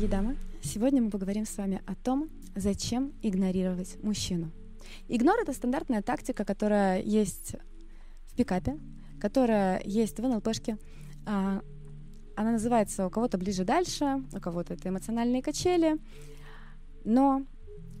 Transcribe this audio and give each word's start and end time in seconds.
дорогие 0.00 0.18
дамы! 0.18 0.36
Сегодня 0.62 1.02
мы 1.02 1.10
поговорим 1.10 1.44
с 1.44 1.58
вами 1.58 1.82
о 1.84 1.94
том, 1.94 2.30
зачем 2.56 3.12
игнорировать 3.20 4.02
мужчину. 4.02 4.50
Игнор— 5.08 5.38
это 5.42 5.52
стандартная 5.52 6.00
тактика, 6.00 6.46
которая 6.46 7.02
есть 7.02 7.56
в 8.24 8.34
пикапе, 8.34 8.78
которая 9.20 9.82
есть 9.84 10.18
в 10.18 10.22
НЛПшке. 10.22 10.78
А, 11.26 11.60
она 12.34 12.52
называется 12.52 13.06
у 13.06 13.10
кого-то 13.10 13.36
ближе 13.36 13.64
дальше, 13.64 14.24
у 14.32 14.40
кого-то 14.40 14.72
это 14.72 14.88
эмоциональные 14.88 15.42
качели, 15.42 15.98
но 17.04 17.44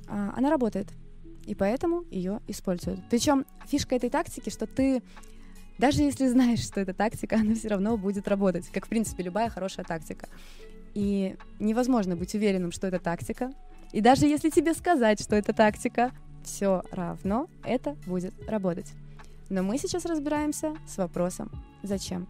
а, 0.08 0.32
она 0.34 0.48
работает, 0.48 0.88
и 1.44 1.54
поэтому 1.54 2.04
ее 2.10 2.40
используют. 2.46 3.00
Причем 3.10 3.44
фишка 3.66 3.96
этой 3.96 4.08
тактики, 4.08 4.48
что 4.48 4.66
ты 4.66 5.02
даже 5.80 6.02
если 6.02 6.28
знаешь, 6.28 6.60
что 6.60 6.80
это 6.80 6.94
тактика, 6.94 7.36
она 7.40 7.54
все 7.54 7.68
равно 7.68 7.96
будет 7.96 8.28
работать, 8.28 8.68
как, 8.68 8.86
в 8.86 8.88
принципе, 8.88 9.22
любая 9.22 9.50
хорошая 9.50 9.84
тактика. 9.84 10.28
И 10.94 11.36
невозможно 11.58 12.16
быть 12.16 12.34
уверенным, 12.34 12.72
что 12.72 12.86
это 12.86 12.98
тактика. 12.98 13.52
И 13.92 14.00
даже 14.00 14.26
если 14.26 14.50
тебе 14.50 14.74
сказать, 14.74 15.20
что 15.20 15.36
это 15.36 15.52
тактика, 15.52 16.12
все 16.44 16.82
равно 16.90 17.48
это 17.64 17.96
будет 18.06 18.34
работать. 18.48 18.92
Но 19.48 19.62
мы 19.62 19.78
сейчас 19.78 20.04
разбираемся 20.04 20.76
с 20.86 20.96
вопросом 20.96 21.50
«Зачем?». 21.82 22.28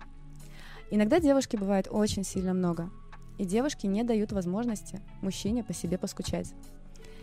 Иногда 0.91 1.21
девушки 1.21 1.57
бывает 1.57 1.87
очень 1.91 2.25
сильно 2.25 2.53
много, 2.53 2.91
и 3.39 3.45
девушки 3.45 3.87
не 3.87 4.03
дают 4.03 4.33
возможности 4.33 5.01
мужчине 5.23 5.63
по 5.63 5.73
себе 5.73 5.99
поскучать. 5.99 6.53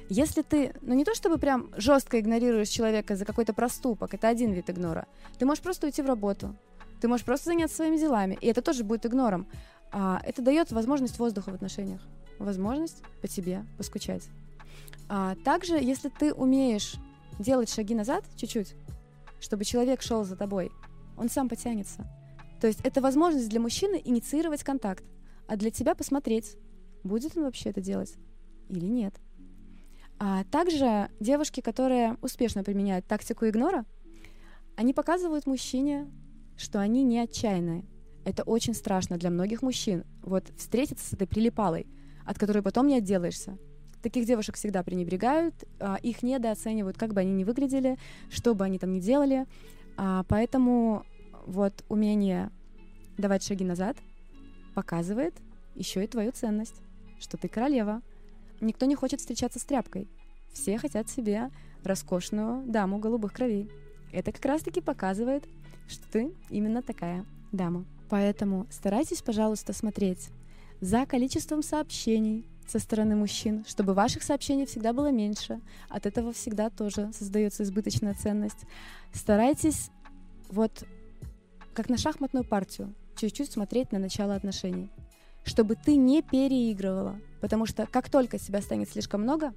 Если 0.09 0.41
ты, 0.41 0.73
ну 0.81 0.93
не 0.93 1.03
то 1.03 1.13
чтобы 1.13 1.37
прям 1.37 1.69
жестко 1.75 2.19
игнорируешь 2.19 2.69
человека 2.69 3.17
за 3.17 3.25
какой-то 3.25 3.53
проступок, 3.53 4.13
это 4.13 4.29
один 4.29 4.53
вид 4.53 4.69
игнора, 4.69 5.05
ты 5.37 5.45
можешь 5.45 5.61
просто 5.61 5.87
уйти 5.87 6.01
в 6.01 6.05
работу, 6.05 6.55
ты 7.01 7.07
можешь 7.09 7.25
просто 7.25 7.49
заняться 7.49 7.75
своими 7.75 7.97
делами, 7.97 8.37
и 8.39 8.47
это 8.47 8.61
тоже 8.61 8.83
будет 8.83 9.05
игнором. 9.05 9.47
А, 9.91 10.19
это 10.23 10.41
дает 10.41 10.71
возможность 10.71 11.19
воздуха 11.19 11.51
в 11.51 11.55
отношениях, 11.55 12.01
возможность 12.39 13.01
по 13.21 13.27
тебе 13.27 13.65
поскучать. 13.77 14.27
А, 15.09 15.35
также, 15.43 15.75
если 15.75 16.09
ты 16.09 16.33
умеешь 16.33 16.95
делать 17.39 17.69
шаги 17.69 17.95
назад 17.95 18.25
чуть-чуть, 18.35 18.75
чтобы 19.39 19.65
человек 19.65 20.01
шел 20.01 20.23
за 20.23 20.35
тобой, 20.35 20.71
он 21.17 21.29
сам 21.29 21.49
потянется. 21.49 22.05
То 22.59 22.67
есть 22.67 22.81
это 22.83 23.01
возможность 23.01 23.49
для 23.49 23.59
мужчины 23.59 24.01
инициировать 24.03 24.63
контакт, 24.63 25.03
а 25.47 25.55
для 25.55 25.71
тебя 25.71 25.95
посмотреть, 25.95 26.57
будет 27.03 27.37
он 27.37 27.43
вообще 27.43 27.69
это 27.69 27.81
делать 27.81 28.15
или 28.69 28.85
нет. 28.85 29.15
А 30.19 30.43
также 30.45 31.09
девушки, 31.19 31.61
которые 31.61 32.17
успешно 32.21 32.63
применяют 32.63 33.05
тактику 33.05 33.47
игнора, 33.47 33.85
они 34.75 34.93
показывают 34.93 35.45
мужчине, 35.45 36.09
что 36.57 36.79
они 36.79 37.03
не 37.03 37.19
отчаянные, 37.19 37.85
это 38.27 38.43
очень 38.43 38.73
страшно 38.73 39.17
для 39.17 39.29
многих 39.29 39.61
мужчин. 39.61 40.03
Вот 40.21 40.43
встретиться 40.57 41.07
с 41.07 41.13
этой 41.13 41.25
прилипалой, 41.27 41.87
от 42.25 42.37
которой 42.37 42.61
потом 42.61 42.87
не 42.87 42.97
отделаешься. 42.97 43.57
Таких 44.01 44.25
девушек 44.25 44.57
всегда 44.57 44.83
пренебрегают, 44.83 45.55
а, 45.79 45.95
их 46.03 46.23
недооценивают, 46.23 46.97
как 46.97 47.13
бы 47.13 47.21
они 47.21 47.31
ни 47.31 47.45
выглядели, 47.45 47.97
что 48.29 48.53
бы 48.53 48.65
они 48.65 48.79
там 48.79 48.91
ни 48.91 48.99
делали. 48.99 49.45
А, 49.95 50.25
поэтому 50.27 51.05
вот 51.45 51.85
умение 51.87 52.51
давать 53.17 53.43
шаги 53.43 53.63
назад 53.63 53.95
показывает 54.75 55.33
еще 55.73 56.03
и 56.03 56.07
твою 56.07 56.33
ценность, 56.33 56.81
что 57.21 57.37
ты 57.37 57.47
королева. 57.47 58.01
Никто 58.59 58.85
не 58.87 58.95
хочет 58.95 59.21
встречаться 59.21 59.57
с 59.57 59.63
тряпкой. 59.63 60.09
Все 60.51 60.77
хотят 60.77 61.09
себе 61.09 61.49
роскошную 61.81 62.65
даму 62.67 62.99
голубых 62.99 63.31
кровей. 63.31 63.71
Это 64.11 64.33
как 64.33 64.43
раз-таки 64.43 64.81
показывает, 64.81 65.45
что 65.87 66.03
ты 66.11 66.33
именно 66.49 66.81
такая 66.81 67.25
дама. 67.53 67.85
Поэтому 68.09 68.67
старайтесь, 68.69 69.21
пожалуйста, 69.21 69.73
смотреть 69.73 70.29
за 70.79 71.05
количеством 71.05 71.63
сообщений 71.63 72.47
со 72.67 72.79
стороны 72.79 73.15
мужчин, 73.15 73.65
чтобы 73.67 73.93
ваших 73.93 74.23
сообщений 74.23 74.65
всегда 74.65 74.93
было 74.93 75.11
меньше. 75.11 75.61
От 75.89 76.05
этого 76.05 76.33
всегда 76.33 76.69
тоже 76.69 77.11
создается 77.13 77.63
избыточная 77.63 78.13
ценность. 78.13 78.65
Старайтесь 79.13 79.89
вот 80.49 80.85
как 81.73 81.89
на 81.89 81.97
шахматную 81.97 82.43
партию 82.43 82.93
чуть-чуть 83.15 83.51
смотреть 83.51 83.91
на 83.91 83.99
начало 83.99 84.35
отношений, 84.35 84.89
чтобы 85.43 85.75
ты 85.75 85.95
не 85.95 86.21
переигрывала, 86.21 87.19
потому 87.41 87.65
что 87.65 87.87
как 87.87 88.09
только 88.09 88.37
себя 88.39 88.61
станет 88.61 88.89
слишком 88.89 89.21
много, 89.21 89.53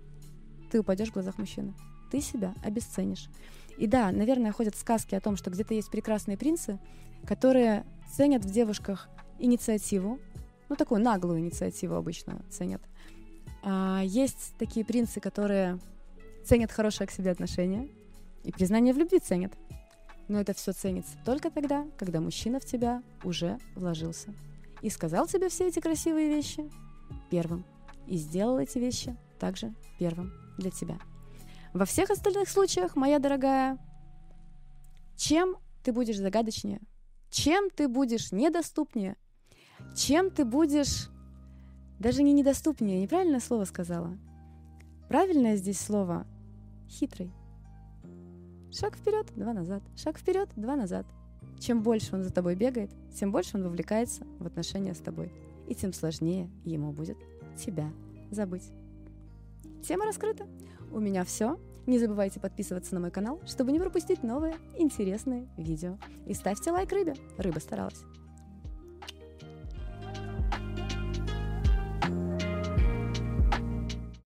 ты 0.70 0.80
упадешь 0.80 1.08
в 1.08 1.14
глазах 1.14 1.38
мужчины. 1.38 1.74
Ты 2.10 2.20
себя 2.20 2.54
обесценишь. 2.62 3.28
И 3.76 3.86
да, 3.86 4.10
наверное, 4.12 4.52
ходят 4.52 4.76
сказки 4.76 5.14
о 5.14 5.20
том, 5.20 5.36
что 5.36 5.50
где-то 5.50 5.74
есть 5.74 5.90
прекрасные 5.90 6.36
принцы, 6.36 6.78
которые 7.26 7.84
ценят 8.14 8.44
в 8.44 8.50
девушках 8.50 9.08
инициативу, 9.38 10.18
ну, 10.68 10.76
такую 10.76 11.02
наглую 11.02 11.40
инициативу 11.40 11.94
обычно 11.94 12.42
ценят. 12.50 12.82
А 13.62 14.02
есть 14.04 14.54
такие 14.58 14.84
принцы, 14.84 15.20
которые 15.20 15.78
ценят 16.44 16.72
хорошее 16.72 17.06
к 17.08 17.10
себе 17.10 17.30
отношение 17.30 17.88
и 18.44 18.52
признание 18.52 18.94
в 18.94 18.98
любви 18.98 19.18
ценят. 19.18 19.52
Но 20.28 20.40
это 20.40 20.54
все 20.54 20.72
ценится 20.72 21.18
только 21.24 21.50
тогда, 21.50 21.86
когда 21.98 22.20
мужчина 22.20 22.60
в 22.60 22.64
тебя 22.64 23.02
уже 23.24 23.58
вложился. 23.74 24.32
И 24.80 24.88
сказал 24.88 25.26
тебе 25.26 25.48
все 25.48 25.68
эти 25.68 25.80
красивые 25.80 26.28
вещи 26.28 26.70
первым. 27.30 27.64
И 28.06 28.16
сделал 28.16 28.58
эти 28.58 28.78
вещи 28.78 29.16
также 29.38 29.74
первым 29.98 30.32
для 30.56 30.70
тебя. 30.70 30.98
Во 31.72 31.84
всех 31.84 32.10
остальных 32.10 32.48
случаях, 32.48 32.96
моя 32.96 33.18
дорогая, 33.18 33.78
чем 35.16 35.56
ты 35.82 35.92
будешь 35.92 36.18
загадочнее, 36.18 36.80
чем 37.30 37.70
ты 37.70 37.88
будешь 37.88 38.32
недоступнее, 38.32 39.16
чем 39.94 40.30
ты 40.30 40.44
будешь 40.44 41.08
даже 41.98 42.22
не 42.22 42.32
недоступнее, 42.32 43.00
неправильное 43.00 43.40
слово 43.40 43.64
сказала. 43.64 44.16
Правильное 45.08 45.56
здесь 45.56 45.80
слово 45.80 46.26
хитрый. 46.88 47.30
Шаг 48.72 48.96
вперед, 48.96 49.26
два 49.34 49.52
назад. 49.52 49.82
Шаг 49.96 50.18
вперед, 50.18 50.48
два 50.56 50.76
назад. 50.76 51.06
Чем 51.58 51.82
больше 51.82 52.14
он 52.14 52.24
за 52.24 52.32
тобой 52.32 52.54
бегает, 52.54 52.90
тем 53.14 53.32
больше 53.32 53.56
он 53.56 53.64
вовлекается 53.64 54.24
в 54.38 54.46
отношения 54.46 54.94
с 54.94 54.98
тобой. 54.98 55.32
И 55.68 55.74
тем 55.74 55.92
сложнее 55.92 56.48
ему 56.64 56.92
будет 56.92 57.18
тебя 57.56 57.92
забыть. 58.30 58.70
Тема 59.82 60.06
раскрыта. 60.06 60.46
У 60.92 61.00
меня 61.00 61.24
все. 61.24 61.58
Не 61.86 61.98
забывайте 61.98 62.40
подписываться 62.40 62.94
на 62.94 63.00
мой 63.00 63.10
канал, 63.10 63.40
чтобы 63.46 63.72
не 63.72 63.80
пропустить 63.80 64.22
новые 64.22 64.56
интересные 64.76 65.48
видео. 65.56 65.98
И 66.26 66.34
ставьте 66.34 66.70
лайк 66.70 66.92
рыбе. 66.92 67.14
Рыба 67.38 67.58
старалась. 67.58 68.04